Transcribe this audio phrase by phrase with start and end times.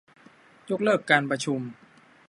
[0.69, 1.59] ยกเลิกการประชุม